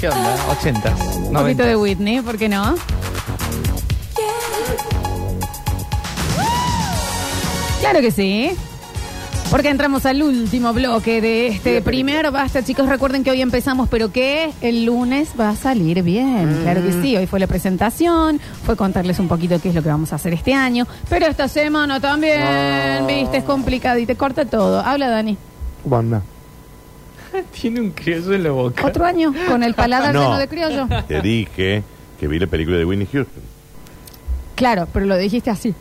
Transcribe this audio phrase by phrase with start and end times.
[0.00, 0.36] ¿Qué onda?
[0.50, 0.94] 80.
[1.28, 2.74] Un poquito de Whitney, ¿por qué no?
[7.80, 8.50] Claro que sí.
[9.50, 12.88] Porque entramos al último bloque de este primer Basta, chicos.
[12.88, 16.60] Recuerden que hoy empezamos, pero que el lunes va a salir bien.
[16.62, 17.16] Claro que sí.
[17.16, 20.34] Hoy fue la presentación, fue contarles un poquito qué es lo que vamos a hacer
[20.34, 20.86] este año.
[21.08, 24.80] Pero esta semana también, viste, es complicado y te corta todo.
[24.80, 25.36] Habla, Dani.
[25.82, 26.22] ¿Cómo anda?
[27.60, 28.86] Tiene un criollo en la boca.
[28.86, 30.22] Otro año con el paladar No.
[30.22, 30.86] lleno de criollo.
[31.08, 31.82] Te dije
[32.18, 33.42] que vi la película de Whitney Houston.
[34.54, 35.74] Claro, pero lo dijiste así.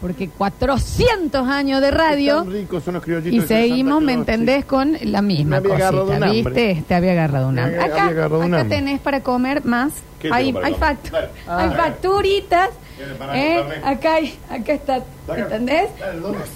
[0.00, 4.12] Porque 400 años de radio Tan ricos son los criollitos y de seguimos, Santa ¿me
[4.14, 4.64] Claus, entendés?
[4.64, 6.64] Con la misma Me había agarrado cosita, un hambre.
[6.66, 6.84] ¿viste?
[6.88, 7.80] Te había agarrado un Me hambre.
[7.80, 8.76] había Acá, agarrado un acá hambre.
[8.78, 9.92] tenés para comer más.
[10.18, 10.96] ¿Qué tengo Hay, para hay, comer?
[10.96, 11.28] factu- Dale.
[11.46, 11.74] hay Ah.
[11.76, 12.70] facturitas.
[12.96, 13.64] ¿Quieres para ¿eh?
[13.84, 15.02] Acá hay, acá está.
[15.36, 15.88] ¿entendés?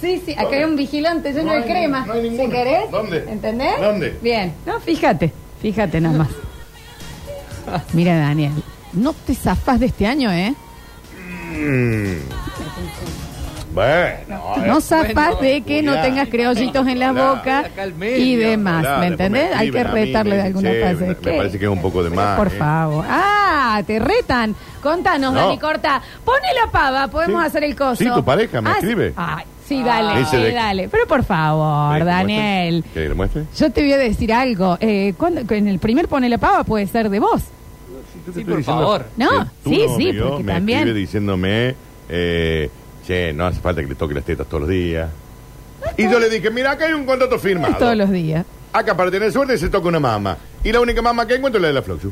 [0.01, 2.05] Sí, sí, acá hay un vigilante lleno No de hay crema.
[2.05, 2.49] no hay si ninguno.
[2.51, 2.91] querés.
[2.91, 3.25] ¿Dónde?
[3.29, 3.79] ¿Entendés?
[3.79, 4.17] ¿Dónde?
[4.21, 6.29] Bien, no, fíjate, fíjate nada más.
[7.93, 8.53] Mira, Daniel,
[8.93, 10.53] no te zafás de este año, ¿eh?
[11.51, 12.17] Mm.
[13.73, 14.81] Bueno, No eh.
[14.81, 17.69] zafás Bueno, de que no tengas criollitos en la boca
[18.01, 19.49] y demás, ¿me entendés?
[19.55, 20.77] Hay que retarle de alguna me-
[21.15, 21.29] ¿Qué?
[21.31, 22.37] Me parece que es un poco de más.
[22.37, 22.51] Por eh.
[22.57, 23.05] favor.
[23.07, 24.55] Ah, te retan.
[24.81, 25.39] Contanos, No.
[25.41, 26.01] Dani Corta.
[26.23, 27.47] Pone la pava, podemos Sí.
[27.47, 27.95] hacer el coso.
[27.95, 29.09] Sí, tu pareja me Ah, escribe.
[29.09, 29.13] sí.
[29.17, 30.89] Ay, sí, dale, sí, de- dale.
[30.89, 32.73] Pero por favor, ¿Querés que Daniel.
[32.75, 32.91] muestre?
[32.93, 33.43] ¿Querés que le muestre?
[33.57, 34.77] Yo te voy a decir algo.
[34.79, 37.41] Eh, ¿cuándo- en el primer pone la pava puede ser de vos.
[37.41, 39.05] Yo te Sí, estoy por favor.
[39.17, 41.75] No, tu sí, sí, novio porque me también- escribe diciéndome,
[42.09, 42.69] eh,
[43.05, 45.09] che, no hace falta que le toque las tetas todos los días.
[45.97, 47.75] Y yo le dije, mira, acá hay un contrato firmado.
[47.77, 48.45] Todos los días.
[48.73, 50.37] Acá para tener suerte se toca una mama.
[50.63, 52.11] Y la única mama que encuentro es la de la Floxu.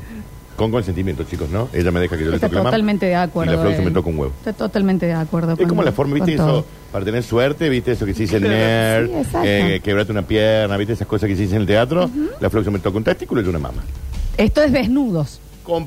[0.56, 1.68] Con consentimiento, chicos, ¿no?
[1.74, 2.70] Ella me deja que yo le Está toque la mama.
[2.72, 3.52] totalmente de acuerdo.
[3.52, 3.86] Y la Floxu él.
[3.88, 4.34] me toca un huevo.
[4.40, 5.52] Está totalmente de acuerdo.
[5.54, 6.38] Es con- como la forma, ¿viste?
[6.38, 6.60] todo.
[6.60, 7.92] Eso, para tener suerte, ¿viste?
[7.92, 9.40] Eso que se dice el nerd, Sí, exacto.
[9.44, 10.94] eh, quebrate una pierna, ¿viste?
[10.94, 12.10] Esas cosas que se dicen en el teatro.
[12.40, 13.84] La Floxu me toca un testículo y una mama.
[14.38, 15.40] Esto es desnudos.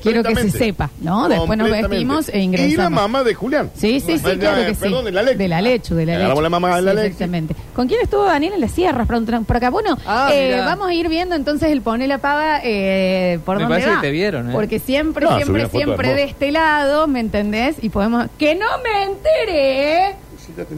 [0.03, 1.29] Quiero que se sepa, ¿no?
[1.29, 2.73] Después nos vestimos e ingresamos.
[2.73, 3.71] Y la mamá de Julián.
[3.75, 4.81] Sí, sí, sí, claro eh, que sí.
[4.81, 5.37] Perdón, de la leche.
[5.39, 6.17] De la leche, de la leche.
[6.25, 7.07] Agarramos la mamá de la Sí, leche.
[7.09, 7.57] Exactamente.
[7.75, 9.07] ¿Con quién estuvo Daniel en las sierras?
[9.07, 9.71] Por, por acá.
[9.71, 10.65] Bueno, Ah, eh, mirá.
[10.65, 14.01] vamos a ir viendo entonces el pone la pava eh, por Me dónde parece va.
[14.01, 14.53] que te vieron, ¿eh?
[14.53, 16.25] Porque siempre, No, subí siempre, una foto siempre hermosa.
[16.25, 17.77] de este lado, ¿me entendés?
[17.83, 18.27] Y podemos...
[18.39, 20.17] ¡Que no me enteré!
[20.57, 20.75] Ya te.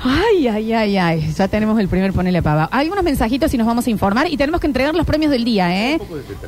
[0.00, 1.32] Ay, ay, ay, ay.
[1.36, 2.68] Ya tenemos el primer ponele pava.
[2.72, 5.44] Hay unos mensajitos y nos vamos a informar y tenemos que entregar los premios del
[5.44, 5.98] día, ¿eh?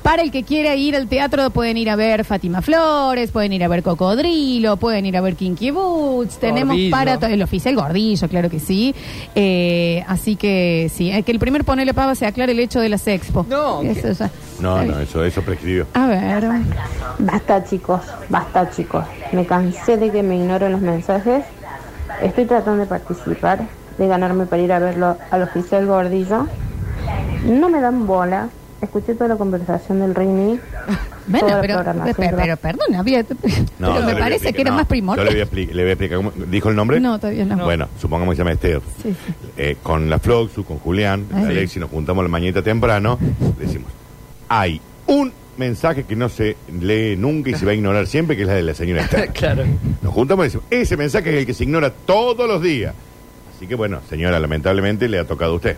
[0.03, 3.63] Para el que quiera ir al teatro pueden ir a ver Fátima Flores, pueden ir
[3.65, 6.39] a ver Cocodrilo, pueden ir a ver Kinky Boots.
[6.39, 6.91] Tenemos Gordillo.
[6.91, 8.95] para to- el oficial Gordillo, claro que sí.
[9.35, 12.89] Eh, así que sí, eh, que el primer ponele pava se aclare el hecho de
[12.89, 13.47] las expo.
[13.49, 14.31] No, Eso ya.
[14.61, 15.87] No, eso, eso prescribió.
[15.95, 16.45] A ver.
[17.19, 19.05] Basta chicos, basta chicos.
[19.33, 21.45] Me cansé de que me ignoren los mensajes.
[22.25, 23.61] Estoy tratando de participar,
[23.99, 26.47] de ganarme para ir a verlo al oficial Gordillo.
[27.45, 28.49] No me dan bola.
[28.81, 30.59] Escuché toda la conversación del Rini.
[31.27, 34.61] Bueno, pero, pero, pero perdona, había- No, pero me le voy a parece explicar, que
[34.61, 34.87] era no, más
[35.17, 37.01] Yo le voy a le voy a explicar ¿cómo- ¿Dijo el nombre?
[37.01, 37.65] No, todavía no.
[37.65, 38.83] Bueno, supongamos que se llama Esther.
[39.03, 39.35] Sí, sí.
[39.57, 41.25] Eh, con la Floxu, con Julián.
[41.35, 43.19] Alexi, nos juntamos la mañana temprano,
[43.59, 43.89] decimos,
[44.51, 48.43] hay un mensaje que no se lee nunca y se va a ignorar siempre, que
[48.43, 49.29] es la de la señora Esther.
[49.33, 49.65] claro.
[50.03, 52.95] Nos juntamos y decimos, ese mensaje es el que se ignora todos los días.
[53.57, 55.71] Así que bueno, señora, lamentablemente le ha tocado a usted.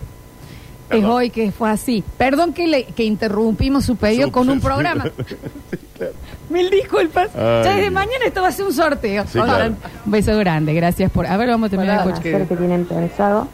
[0.88, 1.10] Es Perdón.
[1.10, 2.04] hoy que fue así.
[2.16, 5.04] Perdón que, le, que interrumpimos su pedido con un programa.
[5.28, 6.12] sí, claro.
[6.48, 7.30] Mil disculpas.
[7.34, 7.92] Ay, ya desde Dios.
[7.92, 9.24] mañana esto va a ser un sorteo.
[9.26, 9.94] Sí, Oigan, claro.
[10.04, 10.74] Un beso grande.
[10.74, 11.26] Gracias por...
[11.26, 12.34] A ver, vamos a terminar el coche.
[12.34, 13.48] hacer que tienen pensado.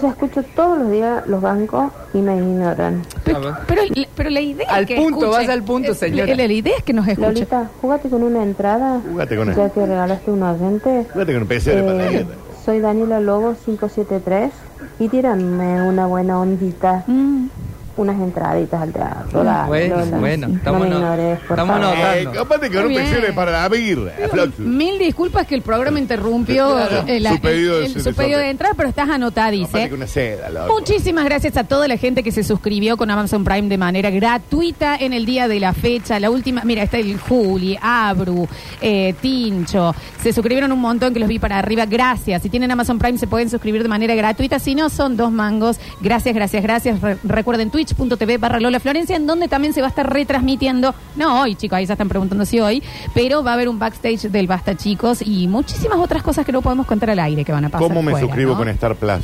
[0.00, 3.02] Yo escucho todos los días los bancos y me ignoran.
[3.24, 3.82] Pero, pero,
[4.16, 5.38] pero la idea Al es que punto, escuche.
[5.38, 6.34] vas al punto, señora.
[6.34, 7.26] La, la idea es que nos escuche.
[7.28, 9.00] Lolita, jugate con una entrada.
[9.06, 11.06] Jugate con Ya que regalaste un oyente.
[11.12, 12.26] Fíjate con un PC de Eh,
[12.64, 14.50] soy Daniela Lobo 573
[14.98, 17.46] y tíranme una buena ondita, Mm.
[17.96, 19.44] Unas entraditas al teatro.
[19.44, 20.16] dale, Bueno, Lola.
[20.18, 21.96] bueno, no estamos me no- ignores, por estamos favor.
[21.98, 22.32] notando.
[22.34, 23.20] Eh, aparte que con un Muy bien.
[23.20, 24.62] de para la birra, Floxu.
[24.62, 27.04] Mil disculpas que el programa interrumpió Claro.
[27.06, 29.64] eh, la- Su pedido el- de- el- de pedido de entrada, pero estás anotadice.
[29.68, 30.72] Aparte que una seda, loco.
[30.74, 34.96] Muchísimas gracias a toda la gente que se suscribió con Amazon Prime de manera gratuita
[34.96, 36.18] en el día de la fecha.
[36.20, 38.48] La última, mira, está el Juli, Abru,
[38.80, 39.94] eh, Tincho.
[40.22, 41.86] Se suscribieron un montón que los vi para arriba.
[41.86, 42.42] Gracias.
[42.42, 44.58] Si tienen Amazon Prime se pueden suscribir de manera gratuita.
[44.58, 45.78] Si no, son dos mangos.
[46.00, 47.00] Gracias, gracias, gracias.
[47.00, 50.94] Re- recuerden twitch.tv barra Lola Florencia, en donde también se va a estar retransmitiendo.
[51.16, 52.82] No hoy, chicos, ahí se están preguntando si hoy.
[53.14, 55.22] Pero va a haber un backstage del Basta, chicos.
[55.22, 57.88] Y muchísimas otras cosas que no podemos contar al aire que van a pasar.
[57.88, 58.58] ¿Cómo me fuera, suscribo ¿no?
[58.58, 59.22] con Star Plus?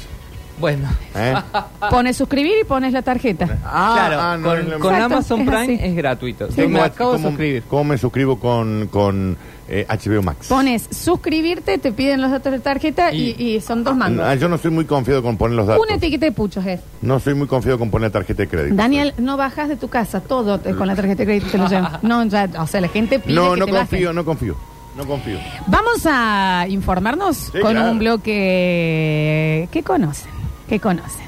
[0.61, 0.89] Bueno.
[1.15, 1.35] ¿Eh?
[1.91, 3.47] Pones suscribir y pones la tarjeta.
[3.65, 4.95] Ah, claro, ah, no con, es lo con mismo.
[4.95, 5.85] Exacto, Amazon es Prime así.
[5.85, 6.51] es gratuito.
[6.51, 6.61] Sí.
[6.63, 7.63] Yo me ¿Cómo- acabo de cómo- suscribir.
[7.69, 9.37] ¿Cómo me suscribo con, con
[9.69, 10.49] eh, HBO Max?
[10.49, 14.25] Pones suscribirte, te piden los datos de tarjeta y, Y- y son dos mangos.
[14.27, 15.83] Ah, yo no soy muy confiado con poner los datos.
[15.87, 16.81] Una etiqueta de puchos es.
[17.03, 18.75] No soy muy confiado con poner tarjeta de crédito.
[18.75, 21.69] Daniel, no bajas de tu casa, todo te- con la tarjeta de crédito te lo
[21.69, 21.99] llevan.
[22.03, 24.57] No, ya, o sea, la gente pide No, que no te confío, no confío.
[24.97, 25.39] No confío.
[25.69, 27.93] Vamos a informarnos Sí, con claro.
[27.93, 30.29] un bloque que conocen,
[30.69, 31.27] que conocen.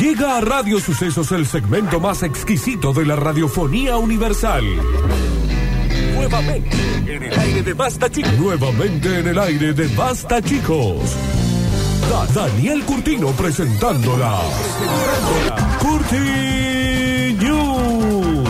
[0.00, 4.64] Llega a Radio Sucesos el segmento más exquisito de la radiofonía universal.
[6.14, 6.76] Nuevamente
[7.06, 8.32] en el aire de Basta Chicos.
[8.38, 11.14] Nuevamente en el aire de Basta Chicos.
[12.08, 14.38] Da- Daniel Curtino presentándola.
[15.78, 18.48] Curti News.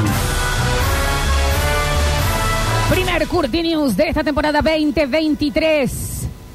[2.90, 6.06] primer Curti News de esta temporada 2023.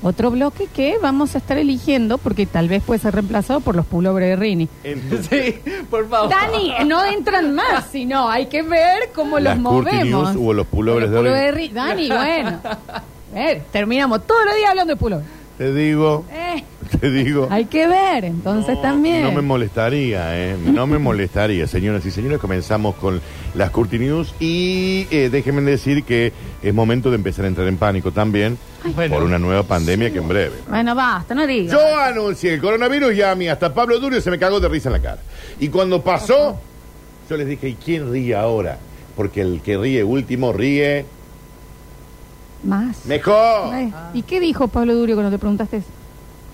[0.06, 3.86] Otro bloque que vamos a estar eligiendo porque tal vez puede ser reemplazado por los
[3.86, 4.68] pullovers de Rini.
[5.30, 5.56] Sí,
[5.90, 6.30] por favor.
[6.30, 10.34] Dani, no entran más, sino hay que ver cómo Las los Curti movemos.
[10.36, 11.52] News o los pullovers de Los Rini.
[11.52, 11.70] Rini.
[11.74, 12.60] Dani, bueno.
[13.34, 15.26] A ver, terminamos todos los días hablando de pullover.
[15.58, 16.64] Te digo, Eh,
[17.00, 17.48] te digo.
[17.52, 19.24] hay que ver, entonces No, también.
[19.24, 20.56] No me molestaría, ¿eh?
[20.58, 22.40] No me molestaría, señoras y señores.
[22.40, 23.22] Comenzamos con
[23.56, 26.32] las Curti News y eh, déjenme decir que
[26.62, 28.58] es momento de empezar a entrar en pánico también
[28.96, 29.14] Bueno.
[29.16, 30.56] por una nueva pandemia que en breve.
[30.70, 31.72] Bueno, basta, no digas.
[31.74, 34.90] Yo anuncié el coronavirus y a mí hasta Pablo Durio se me cagó de risa
[34.90, 35.22] en la cara.
[35.60, 36.58] Y cuando pasó,
[37.30, 38.78] yo les dije, ¿y quién ríe ahora?
[39.16, 41.06] Porque el que ríe último ríe
[42.64, 43.06] Más.
[43.06, 43.74] mejor.
[43.74, 45.88] Ay, ¿Y qué dijo Pablo Durio cuando te preguntaste eso?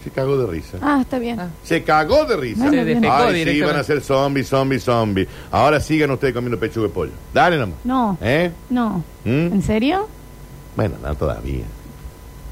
[0.03, 0.77] Se cagó de risa.
[0.81, 1.39] Ah, está bien.
[1.39, 1.49] Ah.
[1.63, 2.63] Se cagó de risa.
[2.63, 2.85] Se bien.
[3.01, 5.27] defecó Ay, sí, van a ser zombies, zombies, zombies.
[5.51, 7.11] Ahora sigan ustedes comiendo pechuga de pollo.
[7.33, 7.75] Dale nomás.
[7.83, 8.51] No, ¿Eh?
[8.69, 9.03] no.
[9.25, 9.29] ¿Mm?
[9.53, 10.07] ¿En serio?
[10.75, 11.65] Bueno, no todavía.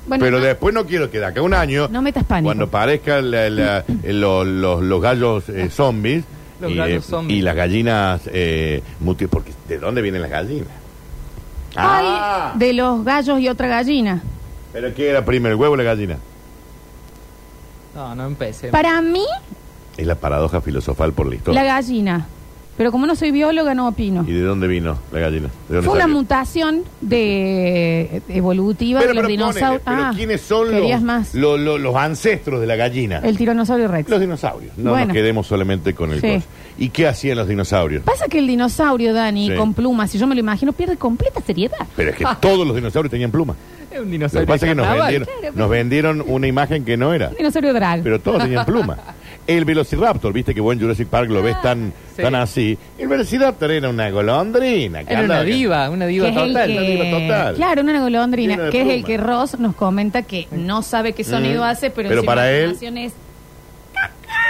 [0.07, 2.47] Bueno, Pero no, después no quiero que de acá un año, no metas pánico.
[2.47, 6.23] cuando parezcan la- la- eh, los, los- los gallos eh, zombies
[6.61, 7.39] Los y, gallos eh, zombies.
[7.39, 10.67] y las gallinas eh, muti- porque ¿de dónde vienen las gallinas?
[11.75, 14.21] Ah, Ay, de los gallos y otra gallina.
[14.73, 16.17] pero ¿qué era primero, el huevo o la gallina?
[17.97, 18.67] No, no empecé.
[18.69, 19.25] Para mí,
[19.97, 21.63] Es la paradoja filosofal por la la historia.
[21.63, 22.27] gallina.
[22.77, 24.24] Pero como no soy bióloga, no opino.
[24.27, 25.47] ¿Y de dónde vino la gallina?
[25.68, 26.18] ¿De dónde Fue una salió?
[26.18, 29.81] mutación de evolutiva Pero, de los pero dinosaurios.
[29.81, 32.03] ponele, pero Ah, ¿quiénes son querías los, más.
[32.03, 33.19] ancestros de la gallina?
[33.24, 34.09] El tiranosaurio rex.
[34.09, 34.77] Los dinosaurios.
[34.77, 35.07] No Bueno.
[35.07, 36.27] nos quedemos solamente con el Sí.
[36.35, 36.45] coso.
[36.77, 38.03] ¿Y qué hacían los dinosaurios?
[38.03, 39.56] Pasa que el dinosaurio, Dani, Sí.
[39.56, 41.77] con plumas, si yo me lo imagino, pierde completa seriedad.
[41.95, 43.56] Pero es que todos los dinosaurios tenían plumas.
[43.89, 44.45] Es un Lo dinosaurio.
[44.45, 45.12] que pasa es que nos carnaval.
[45.13, 47.30] vendieron, Claro, nos vendieron una imagen que no era.
[47.30, 48.03] Dinosaurio drag.
[48.03, 49.00] Pero todos tenían plumas.
[49.47, 52.21] El Velociraptor, viste que vos en Jurassic Park lo ves tan, sí.
[52.21, 52.77] tan así.
[52.97, 55.05] El Velociraptor era una golondrina.
[55.05, 56.71] que Era una diva, una diva que total.
[56.71, 57.55] una diva total.
[57.55, 61.61] Claro, una golondrina, que es el que Ross nos comenta que no sabe qué sonido
[61.61, 61.65] Mm.
[61.65, 63.13] hace, pero, Pero para él- es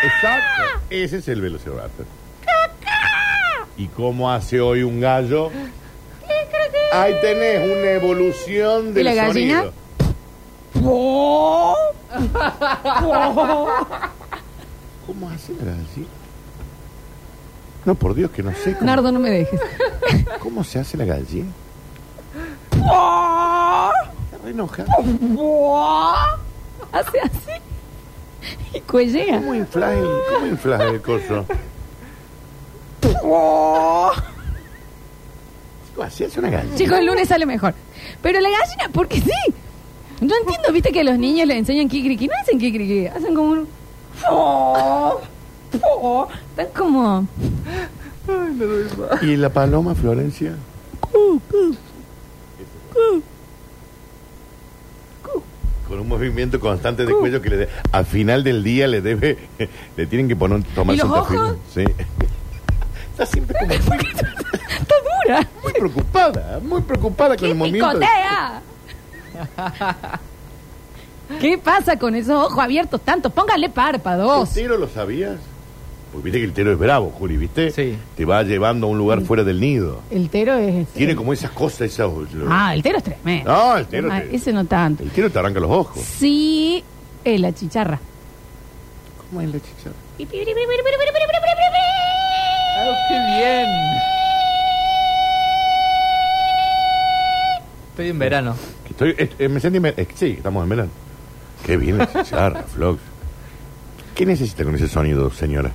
[0.03, 0.63] Exacto.
[0.89, 2.05] Ese es el Velociraptor.
[3.77, 5.51] ¿Y cómo hace hoy un gallo?
[6.91, 9.63] Ahí tenés una evolución ¿Y del la gallina?
[9.63, 9.73] sonido.
[15.07, 16.07] ¿Cómo hace la gallina?
[17.85, 18.73] No, por Dios que no sé.
[18.73, 19.61] ¿Cómo, Nardo, no me dejes.
[20.39, 21.49] ¿cómo se hace la gallina?
[22.71, 24.93] Está re enojada.
[26.91, 27.51] Hace así.
[28.73, 29.37] Y cuellea.
[29.37, 31.45] ¿Cómo inflas el, cómo inflas el coso?
[35.87, 36.75] Chico, así hace una gallina.
[36.75, 37.73] Chicos, el lunes sale mejor.
[38.21, 39.53] Pero la gallina, porque sí.
[40.19, 42.27] No entiendo, viste que a los niños les enseñan kikiriki.
[42.27, 43.76] No hacen kikiriki, hacen como un.
[46.51, 47.27] Están como.
[49.21, 50.55] ¿Y la paloma, Florencia?
[55.87, 59.37] Con un movimiento constante de cuello que le de- al final del día le debe,
[59.95, 61.55] le tienen que poner, tomar ¿Y los?
[61.73, 61.85] Sí.
[63.11, 64.95] Está siempre como muy, Está
[65.25, 65.47] dura.
[65.63, 67.87] muy preocupada, muy preocupada con ¡Qué el movimiento.
[67.99, 68.61] de- picotea!
[71.41, 73.31] ¿Qué pasa con esos ojos abiertos tantos?
[73.33, 74.49] Póngale párpados.
[74.49, 75.35] ¿El tero lo sabías?
[76.11, 77.69] Porque viste que el tero es bravo, Juli, ¿viste?
[77.71, 77.97] Sí.
[78.15, 79.99] Te va llevando a un lugar fuera del nido.
[80.09, 80.87] El tero es...
[80.89, 82.09] Tiene como esas cosas, esas...
[82.49, 83.51] Ah, el tero es tremendo.
[83.51, 85.03] No, el tero Ah, te- Ese no tanto.
[85.03, 86.01] El tero te arranca los ojos.
[86.01, 86.81] Sí,
[87.25, 87.99] es la chicharra.
[89.29, 89.95] ¿Cómo es la chicharra?
[92.79, 93.67] ¡Ah, qué bien!
[97.91, 98.55] Estoy en verano.
[98.89, 99.79] Estoy, eh, me sentí...
[99.79, 100.89] me- eh, sí, estamos en verano.
[101.65, 102.99] Qué bien la chicharra, Flox.
[104.15, 105.71] ¿Qué necesita con ese sonido, señora?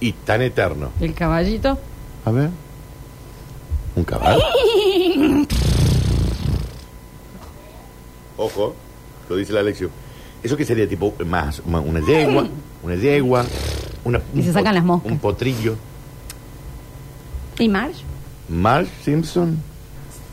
[0.00, 0.90] Y tan eterno.
[1.00, 1.78] El caballito.
[2.24, 2.50] A ver.
[3.94, 4.40] ¿Un caballo?
[8.36, 8.74] Ojo,
[9.28, 9.90] lo dice la lección.
[10.42, 10.88] ¿Eso qué sería?
[10.88, 12.48] Tipo más, más una yegua,
[12.82, 13.44] una yegua,
[14.04, 15.12] una, Y se sacan las moscas.
[15.12, 15.76] Un potrillo.
[17.58, 18.02] ¿Y Marge?
[18.48, 19.62] Marge Simpson.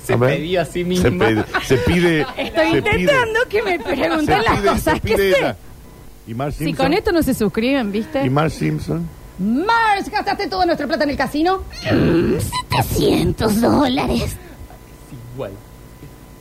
[0.08, 1.28] Se A a sí Se misma.
[1.28, 2.22] pide, se pide.
[2.38, 5.56] Estoy se intentando que me pregunten las pide- cosas que sé.
[6.28, 6.76] ¿Y Si Simpson?
[6.86, 8.30] con esto no se suscriben, ¿Y ¿viste?
[8.30, 9.08] Marge Simpson?
[9.40, 11.62] Marge, ¿gastaste toda nuestra plata en el casino?
[12.70, 14.36] 700 dólares.
[15.34, 15.52] Igual.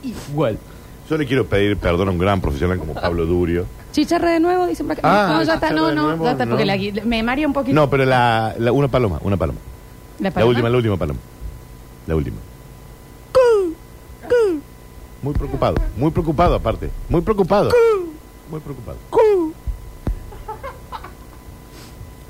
[0.02, 0.58] Igual.
[1.08, 3.66] Yo le quiero pedir perdón a un gran profesional como Pablo Durio.
[3.92, 5.02] Chicharra de nuevo, dicen por acá.
[5.04, 6.74] Ah, no, ya está, no, no, nuevo, ya está, porque no.
[6.74, 7.74] la- me maría un poquito.
[7.74, 9.58] No, pero la, la- una paloma, una paloma.
[10.18, 10.50] ¿La, La paloma?
[10.50, 11.20] última, la última paloma.
[12.06, 12.36] La última.
[15.26, 16.88] Muy preocupado, muy preocupado aparte.
[17.08, 17.68] Muy preocupado.
[18.48, 18.96] Muy preocupado.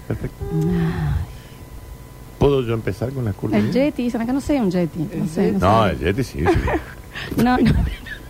[0.08, 0.44] Perfecto.
[2.38, 3.60] ¿Puedo yo empezar con las curvas?
[3.60, 4.98] El Yeti, dicen acá, no sé un Yeti.
[5.14, 5.90] No sé, no, No, sé.
[5.90, 6.38] el Yeti sí.
[6.38, 6.46] sí.
[7.42, 7.70] No, no.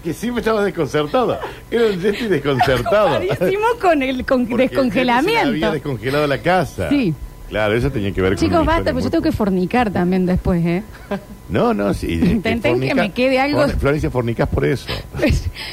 [0.03, 1.39] que sí me estaba desconcertado.
[1.71, 3.07] Era un Yeti desconcertado.
[3.21, 5.49] Parísimo con el con- Porque el Yeti se le descongelamiento.
[5.49, 6.89] había descongelado la casa.
[6.91, 7.15] Sí.
[7.49, 8.45] Claro, eso tenía que ver con.
[8.45, 10.83] Chicos, basta, pues yo tengo que fornicar también después, ¿eh?
[11.49, 12.13] No, no, sí.
[12.23, 14.87] Intenten que me quede algo- Flor- Florencia, fornicás por eso.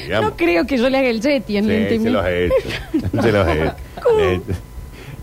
[0.04, 0.30] Digamos.
[0.30, 2.12] no creo que yo le haga el Yeti en la Sí, se intimidad.
[2.12, 3.22] los he hecho.
[3.22, 3.74] se los he hecho.
[4.16, 4.44] Le he hecho.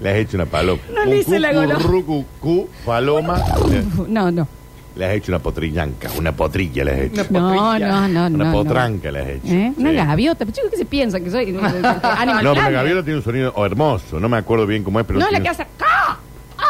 [0.02, 0.82] Le has hecho una paloma.
[0.94, 3.38] No le hice la golo- cucurru, cu, paloma.
[3.70, 4.48] Le, No, no.
[4.96, 7.26] le has hecho una potrillanca, una potrilla le has hecho.
[7.30, 8.36] No, no, no, no.
[8.36, 8.52] una no.
[8.52, 9.54] potranca le has hecho.
[9.54, 9.72] ¿Eh?
[9.78, 9.96] Una Sí.
[9.96, 10.40] gaviota.
[10.40, 11.20] Pero chicos, ¿qué se piensa?
[11.20, 12.74] Que soy animal No, pero la Planet.
[12.74, 14.20] gaviota tiene un sonido hermoso.
[14.20, 15.20] No me acuerdo bien cómo es, pero.
[15.20, 15.72] No es la tiene- que hace...
[15.80, 16.18] ¡Ah!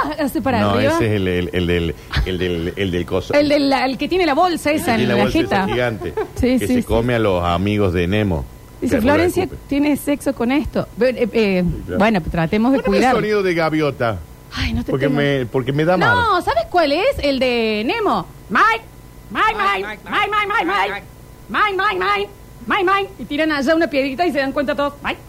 [0.03, 0.15] ¡Ah!
[0.19, 0.93] Hace para No, arriba.
[0.93, 3.33] ese es el, el, el del, el del, el del coso.
[3.33, 5.67] El, del- el que tiene la bolsa esa en la la bolsa esa jeta.
[5.67, 6.13] gigante.
[6.35, 6.83] Sí, que sí, se sí.
[6.83, 8.45] come a los amigos de Nemo.
[8.81, 9.61] Dice, Florencia escupe.
[9.67, 10.87] tiene sexo con esto.
[10.97, 11.99] Pero, eh, eh, claro.
[11.99, 13.15] Bueno, pues tratemos de Poneme cuidar.
[13.15, 14.17] sonido de gaviota.
[14.53, 16.15] Ay, no te Porque tengo- me, porque me da mal.
[16.15, 17.19] No, ¿sabes cuál es?
[17.21, 18.25] El de Nemo.
[18.49, 18.81] Mike,
[19.29, 21.03] Mike, Mike, Mike, Mike, Mike, Mike,
[21.47, 22.29] Mike, Mike, Mike,
[22.67, 23.09] Mike, Mike.
[23.19, 24.93] Y tiran allá una piedrita y se dan cuenta todos.
[25.03, 25.19] Mike,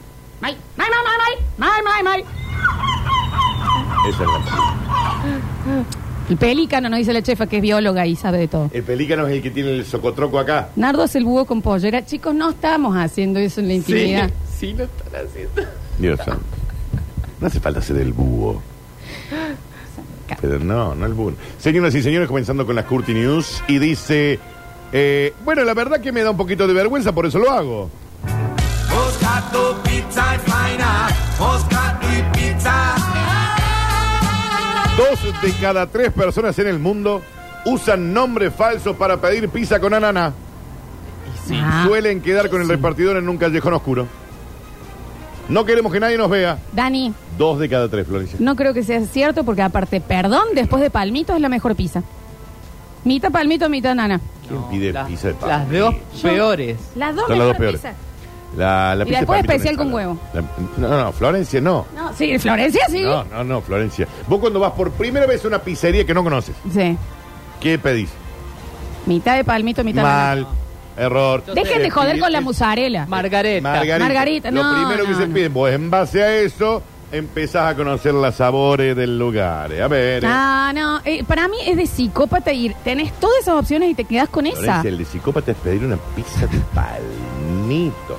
[0.41, 2.42] Mike, Mike, Mike, Mike, Mike, Mike, Mike.
[4.09, 5.85] Esa es la-
[6.28, 8.71] El pelícano, nos dice la chefa, que es bióloga y sabe de todo.
[8.73, 10.68] El pelícano es el que tiene el socotroco acá.
[10.76, 12.04] Nardo es el búho con pollera.
[12.06, 14.30] Chicos, no estamos haciendo eso en la intimidad.
[14.59, 15.62] Sí, sí lo están haciendo.
[15.99, 16.42] Dios santo.
[17.40, 18.62] No hace falta ser el búho.
[20.40, 21.32] Pero no, no el búho.
[21.59, 23.62] Señoras y señores, comenzando con las Curti News.
[23.68, 24.38] Y dice:
[24.92, 27.90] eh, Bueno, la verdad que me da un poquito de vergüenza, por eso lo hago.
[28.88, 30.37] Moscato Pizza
[34.97, 37.23] Dos de cada tres personas en el mundo
[37.65, 40.33] usan nombres falsos para pedir pizza con anana.
[41.55, 44.07] Ah, Suelen quedar con el repartidor en un callejón oscuro.
[45.49, 46.59] No queremos que nadie nos vea.
[46.73, 48.37] Dani, Dos de cada tres, Florencia.
[48.41, 52.03] no creo que sea cierto porque aparte, perdón, después de palmito es la mejor pizza.
[53.05, 54.21] Mitad palmito, mitad nana.
[54.47, 55.49] ¿Quién pide pizza de pan?
[55.49, 56.77] Las dos peores.
[56.95, 57.81] Las dos Son las dos mejores peores.
[57.81, 57.97] pizzas.
[58.56, 60.18] La, la Y pizza de después especial con huevo.
[60.35, 60.42] La-
[60.76, 61.87] no, no, Florencia no.
[61.97, 63.02] No, sí, Florencia sí.
[63.02, 64.06] No, no, no, Florencia.
[64.28, 66.97] Vos cuando vas por primera vez a una pizzería que no conoces, Sí.
[67.61, 68.11] ¿qué pedís?
[69.06, 70.47] Mitad de palmito, mitad Mal,
[70.97, 71.42] error.
[71.54, 73.06] Dejen de joder con la mozzarella.
[73.06, 73.62] Margareta.
[73.68, 73.99] Margarita.
[73.99, 75.35] Margarita, Lo no, primero que no, se no.
[75.35, 79.73] pide, vos en base a eso, empezás a conocer los sabores del lugar.
[79.80, 80.23] A ver.
[80.25, 80.28] eh.
[80.30, 82.75] Ah, no, eh, para mí es de psicópata ir.
[82.85, 84.56] Tenés todas esas opciones y te quedás con esa.
[84.61, 86.59] Florencia, el de psicópata es pedir una pizza de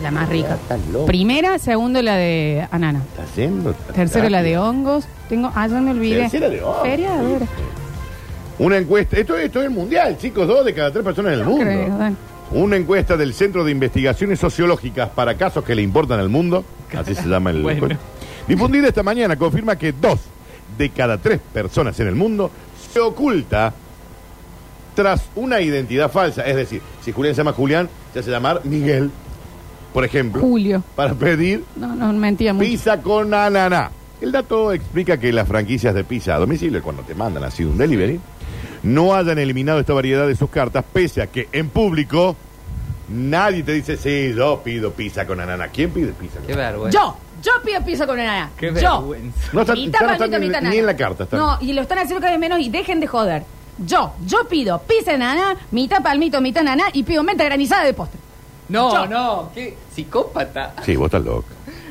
[0.01, 0.55] La más rica.
[0.55, 1.05] Estás loco.
[1.05, 3.01] Primera, segundo la de anana.
[3.12, 3.74] ¿Estás haciendo?
[3.93, 5.05] Tercero la de hongos.
[5.29, 6.22] Tengo, ah, ya me olvidé.
[6.22, 6.81] Tercera de hongos.
[6.83, 7.41] Feria, a ver.
[8.60, 9.17] Una encuesta.
[9.17, 10.48] Esto, esto es el mundial, chicos.
[10.48, 11.65] Dos de cada tres personas en el mundo.
[11.65, 12.17] creo, Dan.
[12.51, 16.63] Una encuesta del Centro de Investigaciones Sociológicas para casos que le importan al mundo,
[16.95, 17.98] así se llama el Bueno.
[18.48, 20.19] difundida esta mañana, confirma que dos
[20.77, 22.51] de cada tres personas en el mundo
[22.93, 23.74] se oculta
[24.95, 26.43] tras una identidad falsa.
[26.45, 29.10] Es decir, si Julián se llama Julián, se hace llamar Miguel,
[29.93, 30.83] por ejemplo, Julio.
[30.95, 32.65] para pedir No, no, mentía mucho.
[32.65, 33.91] pizza con ananá.
[34.21, 37.77] El dato explica que las franquicias de pizza a domicilio, cuando te mandan así un
[37.77, 38.19] delivery,
[38.83, 42.35] no hayan eliminado esta variedad de sus cartas, pese a que en público
[43.09, 45.67] Nadie te dice, sí, yo pido pizza con anana.
[45.67, 46.97] ¿Quién pide pizza con Qué vergüenza.
[46.97, 48.50] Yo, yo pido pizza con enana.
[48.57, 48.73] Qué yo.
[48.73, 49.50] vergüenza.
[49.51, 50.75] No está, Mitad ya no ni, mitad ni nana.
[50.75, 51.27] en la carta.
[51.33, 53.43] No, y lo están haciendo cada vez menos y dejen de joder.
[53.85, 57.93] Yo, yo pido pizza de nana, mitad palmito, mitad nana y pido menta granizada de
[57.93, 58.19] postre.
[58.74, 60.74] No, no, qué psicópata.
[60.84, 61.48] Sí, vos estás loca.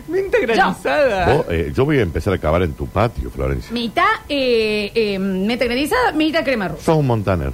[0.08, 1.32] Menta granizada.
[1.32, 3.72] Vos, eh, yo voy a empezar a acabar en tu patio, Florencia.
[3.72, 6.82] Mitad eh, eh, menta granizada, mitad crema rusa.
[6.82, 7.52] Sos un montaner.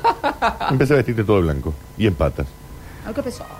[0.70, 1.74] Empecé a vestirte todo de blanco.
[1.98, 2.46] Y en patas.
[3.14, 3.50] Qué pesado.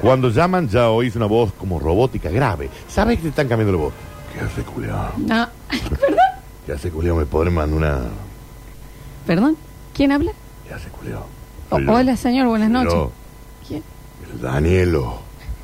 [0.00, 2.68] Cuando llaman ya oís una voz como robótica, grave.
[2.88, 3.94] ¿Sabes que te están cambiando la voz?
[4.34, 5.12] ¿Qué hace, culiao?
[5.16, 5.48] No.
[6.00, 6.18] ¿Perdón?
[6.66, 7.16] ¿Qué hace, culiao?
[7.16, 8.00] ¿Me podré mandar una...?
[9.26, 9.56] ¿Perdón?
[9.94, 10.32] ¿Quién habla?
[10.66, 11.24] ¿Qué hace, culiao?
[11.70, 11.92] O- Soy yo.
[11.92, 12.92] hola, señor, buenas Soy noches.
[12.92, 13.12] yo,
[13.66, 13.82] ¿Quién?
[14.36, 15.20] El Danielo.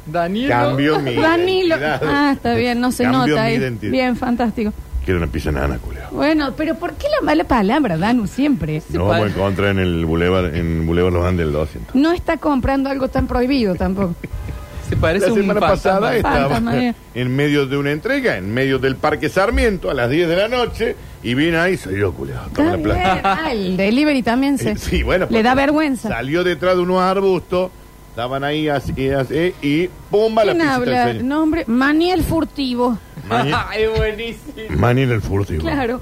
[0.07, 0.49] Daniel.
[0.49, 1.77] Cambio mi Danilo.
[1.77, 2.03] identidad.
[2.05, 3.43] Ah, está bien, no se Cambio nota.
[3.43, 3.55] mi ahí.
[3.57, 3.93] identidad.
[3.93, 4.73] Bien, fantástico.
[5.05, 6.11] Quiero una pizza nana, culiao.
[6.13, 8.83] Bueno, pero ¿por qué la mala palabra, Danu, siempre?
[8.91, 11.95] Nos vamos a encontrar en el Boulevard, en Boulevard Los Andes del 200.
[11.97, 14.15] No está comprando algo tan prohibido tampoco.
[14.89, 15.93] Se parece La un semana fantasma.
[16.01, 16.95] pasada estaba Fantasma, eh.
[17.15, 20.49] en medio de una entrega, en medio del Parque Sarmiento, a las 10 de la
[20.49, 22.13] noche, y vine ahí, soy yo.
[22.13, 23.13] Toma Está la plata.
[23.15, 23.21] bien.
[23.25, 24.73] Ah, el delivery también se...
[24.73, 25.27] Eh, Sí, bueno.
[25.31, 26.11] Le da vergüenza.
[26.11, 27.71] Salió detrás de unos arbustos,
[28.13, 31.07] estaban ahí así, así, y pumba la ¿Quién habla?
[31.07, 31.25] del señor.
[31.25, 32.99] Nombre, Maniel Furtivo.
[33.29, 34.53] Maña- es buenísimo.
[34.79, 35.63] Mañana el furtivo.
[35.63, 36.01] Claro.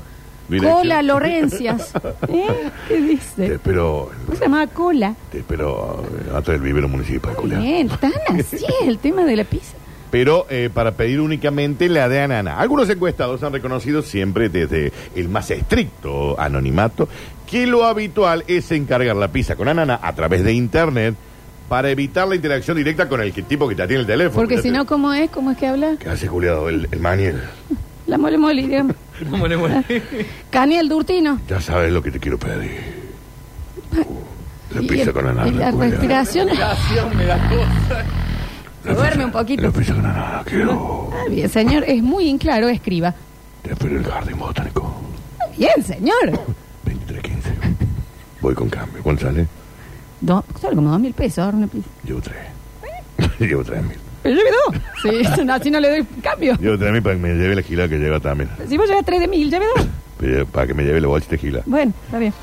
[0.49, 0.79] Dirección.
[0.79, 1.93] Cola Lorencias.
[2.29, 2.47] ¿Eh?
[2.89, 3.55] ¿Qué Te dice?
[3.55, 5.15] espero, ¿Cómo se llamaba Cola?
[5.31, 7.63] te espero eh, atrás del vivero municipal, culiao.
[7.63, 9.77] Bien, tan así es el tema de la pizza.
[10.11, 12.59] Pero eh, para pedir únicamente la de Anana.
[12.59, 17.09] Algunos encuestados han reconocido siempre desde el más estricto anonimato
[17.49, 21.15] que lo habitual es encargar la pizza con Anana a través de internet
[21.71, 24.35] para evitar la interacción directa con el que- tipo que te atiende el teléfono.
[24.41, 25.31] Porque si no, ¿cómo es?
[25.31, 25.95] ¿Cómo es que habla?
[26.01, 26.69] ¿Qué hace, Juliado?
[26.69, 27.41] El, el Maniel.
[28.09, 28.97] La mole mole, digamos.
[29.31, 29.85] No, no, no.
[30.51, 31.41] Caniel Durtino.
[31.49, 32.73] Ya sabes lo que te quiero pedir.
[33.93, 35.47] Uh, la Y pizza el- con Anana.
[35.49, 36.49] y la respiración.
[36.49, 38.05] Gracias, me da cosa.
[38.85, 39.63] La Duerme pizza- un poquito.
[39.63, 41.11] La pizza con Anana, quiero.
[41.13, 43.15] Ah, bien, señor, es muy inclaro, escriba.
[43.63, 44.93] Te espero en el jardín botánico.
[45.57, 46.31] Bien, señor.
[46.87, 47.31] 23.15.
[48.41, 49.03] Voy con cambio.
[49.05, 49.47] ¿Cuánto sale?
[50.21, 51.89] Do, sale como dos mil pesos ahora una pizza.
[52.05, 52.37] Llevo tres.
[53.39, 53.99] Llevo tres mil.
[54.23, 54.83] Pero yo me dos.
[55.37, 56.55] Sí, no, así no le doy cambio.
[56.57, 58.51] Llevo tres mil para que me lleve la gila que lleva también.
[58.69, 59.87] Si vos llevas tres de mil, ya me dos.
[60.23, 61.63] Eh, Para que me lleve la bolsita de gila.
[61.65, 62.35] Bueno, está bien.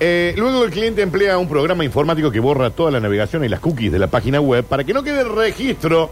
[0.00, 3.60] Eh, luego el cliente emplea un programa informático que borra toda la navegación y las
[3.60, 6.10] cookies de la página web para que no quede registro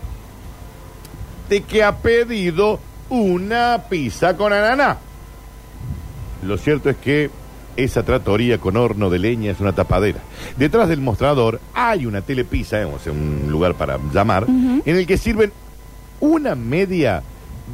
[1.49, 2.79] de que ha pedido
[3.11, 4.99] una pizza con ananá.
[6.47, 7.29] Lo cierto es que
[7.77, 10.21] esa tratoría con horno de leña es una tapadera.
[10.57, 15.07] Detrás del mostrador hay una telepizza, eh, o sea, un lugar para llamar, en el
[15.07, 15.53] que sirven
[16.21, 17.23] una media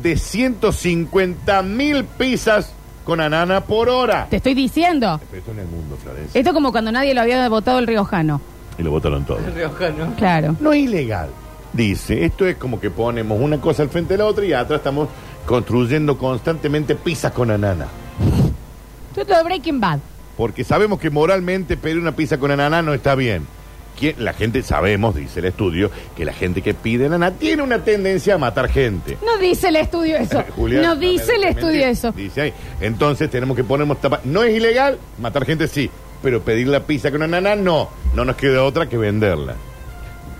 [0.02, 2.72] de 150 mil pizzas
[3.04, 4.26] con anana por hora.
[4.30, 5.20] Te estoy diciendo.
[5.32, 6.38] Esto en el mundo, Florencia.
[6.38, 8.40] Esto como cuando nadie lo había votado el riojano.
[8.78, 9.38] Y lo votaron todo.
[9.54, 10.14] Riojano.
[10.16, 10.56] Claro.
[10.60, 11.30] No es ilegal.
[11.72, 14.78] Dice, esto es como que ponemos una cosa al frente de la otra y atrás
[14.78, 15.08] estamos
[15.46, 17.86] construyendo constantemente pizzas con anana.
[19.20, 19.98] Es todo Breaking Bad.
[20.36, 23.46] Porque sabemos que moralmente pedir una pizza con anana no está bien.
[23.98, 27.84] ¿Quién- La gente, sabemos, dice el estudio, que la gente que pide anana tiene una
[27.84, 29.18] tendencia a matar gente.
[29.24, 30.42] No dice el estudio eso.
[30.56, 32.12] Julián, no dice el estudio eso.
[32.12, 32.54] Dice ahí.
[32.80, 34.20] Entonces tenemos que ponernos tapa.
[34.24, 35.90] No es ilegal, matar gente sí.
[36.22, 37.88] Pero pedir la pizza con anana no.
[38.14, 39.54] No nos queda otra que venderla.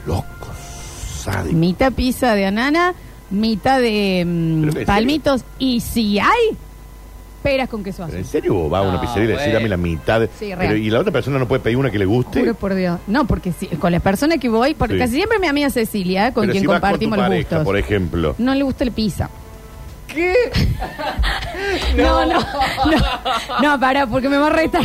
[0.07, 0.27] Locos,
[1.23, 1.53] sádicos.
[1.53, 2.95] Mitad pizza de anana,
[3.31, 5.45] mitad de mm, palmitos.
[5.59, 6.57] Y si hay,
[7.43, 8.19] peras con queso ¿Pero azul.
[8.19, 9.59] ¿En serio vos vas a una No, pizzería y le decís bueno.
[9.59, 10.21] dame la mitad?
[10.21, 10.77] de- Sí, Pero, real.
[10.79, 12.41] ¿Y la otra persona no puede pedir una que le guste?
[12.41, 12.99] Juro por Dios.
[13.07, 15.01] No, porque si, con las personas que voy, porque Sí.
[15.01, 17.49] casi siempre mi amiga Cecilia, con Pero quien si vas compartimos con tu los pareja,
[17.57, 17.65] gustos.
[17.65, 18.35] por ejemplo.
[18.39, 19.29] No le gusta el pizza.
[20.07, 20.35] ¿Qué?
[21.97, 23.63] No, no, no.
[23.63, 24.83] No, para, porque me va a retar.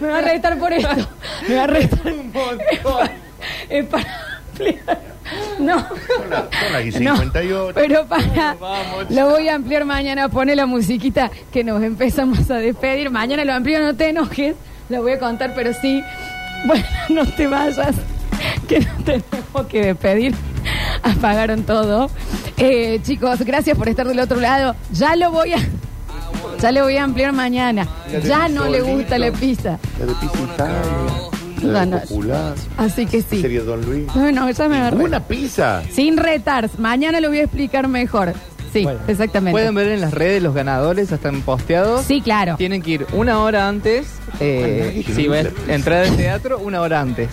[0.00, 1.08] Me va a retar por esto.
[1.48, 2.00] Me va a retar.
[2.12, 3.10] Un montón.
[3.68, 4.06] Es para
[4.52, 5.11] ampliar.
[5.58, 5.78] No.
[5.80, 7.72] Son las, son las y No, 58.
[7.74, 8.56] pero para.
[9.10, 10.28] Lo voy a ampliar mañana.
[10.28, 13.10] Pone la musiquita que nos empezamos a despedir.
[13.10, 14.56] Mañana lo amplío, no te enojes.
[14.88, 16.02] Lo voy a contar, pero sí.
[16.64, 17.96] Bueno, no te vayas.
[18.68, 20.32] Que no tenemos que despedir.
[21.02, 22.08] Apagaron todo.
[22.56, 24.76] Eh, chicos, gracias por estar del otro lado.
[24.92, 25.58] Ya lo voy a.
[26.60, 27.88] Ya le voy a ampliar mañana.
[28.24, 29.80] Ya no le gusta la pizza.
[29.98, 31.31] La de pizza
[31.62, 32.54] la popular.
[32.76, 33.40] Así que sí.
[33.40, 34.06] Sería Don Luis.
[34.14, 35.04] No, no, ya me agarré.
[35.04, 35.82] Una pizza.
[35.90, 36.78] Sin retars.
[36.78, 38.32] Mañana lo voy a explicar mejor.
[38.72, 39.52] Sí, Bueno, exactamente.
[39.52, 42.06] Pueden ver en las redes los ganadores, ya están posteados.
[42.06, 42.56] Sí, claro.
[42.56, 44.06] Tienen que ir una hora antes.
[44.40, 45.72] Eh, Bueno, si la pizza.
[45.74, 47.28] entrar al teatro, una hora antes.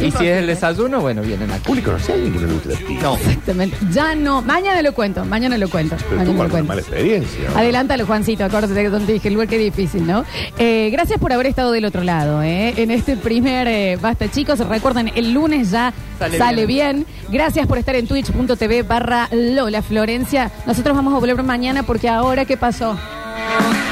[0.00, 1.64] Y si es el desayuno, bueno, vienen aquí.
[1.64, 3.02] Público, no sé alguien que no le guste la pizza.
[3.02, 3.16] No.
[3.16, 3.76] Exactamente.
[3.92, 4.42] Ya no.
[4.42, 5.24] Mañana lo cuento.
[5.24, 5.96] Mañana lo cuento.
[5.96, 6.68] Pero mañana tuvo lo alguna cuento.
[6.68, 7.50] mala experiencia.
[7.50, 7.58] ¿no?
[7.58, 10.24] Adelántalo, Juancito, acuérdate de donde dije el lugar que difícil, ¿no?
[10.58, 12.74] Eh, gracias por haber estado del otro lado, ¿eh?
[12.76, 14.58] En este primer eh, Basta, chicos.
[14.60, 17.06] Recuerden, el lunes ya sale, Sale bien.
[17.30, 20.50] Gracias por estar en twitch.tv barra Lola Florencia.
[20.66, 22.96] Nosotros vamos a volver mañana porque ahora, ¿qué pasó?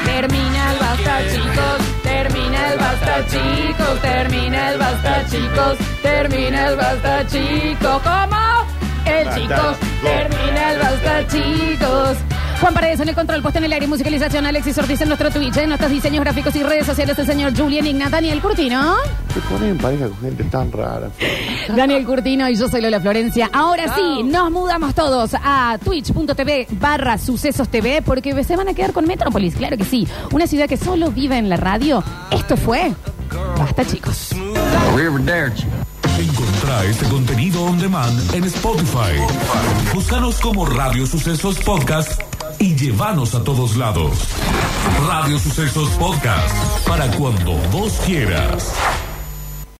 [0.05, 1.96] Termina el Basta, chicos.
[2.67, 3.99] Termina el Basta, chicos.
[4.01, 5.77] Termina el Basta, chicos.
[6.01, 8.01] Termina el Basta, chicos.
[8.03, 8.37] ¿Cómo?
[9.05, 9.77] El chicos.
[10.01, 12.17] Termina el Basta, chicos.
[12.59, 14.45] Juan Paredes en el control, puesta en el aire y musicalización.
[14.45, 17.17] Alexis Ortiz en nuestro Twitch, en nuestros diseños gráficos y redes sociales.
[17.19, 18.95] El señor Julián Igna, Daniel Curtino.
[19.33, 21.09] Te ponen en pareja con gente tan rara.
[21.75, 23.49] Daniel Curtino y yo soy Lola Florencia.
[23.53, 28.93] Ahora sí, nos mudamos todos a twitch.tv barra sucesos TV porque se van a quedar
[28.93, 30.07] con Metrópolis, claro que sí.
[30.31, 32.03] Una ciudad que solo vive en la radio.
[32.31, 32.93] Esto fue.
[33.57, 34.29] Basta, chicos.
[36.19, 39.13] Encontrá este contenido on demand en Spotify.
[39.93, 42.21] Búscanos como Radio Sucesos Podcast
[42.59, 44.13] y llévanos a todos lados.
[45.07, 48.73] Radio Sucesos Podcast para cuando vos quieras.